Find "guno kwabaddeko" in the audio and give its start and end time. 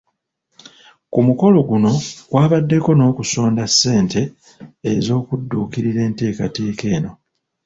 1.69-2.89